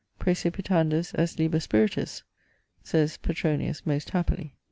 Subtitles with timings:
[0.19, 2.23] Praecipitandus est liber spiritus,
[2.81, 4.55] says Petronius most happily.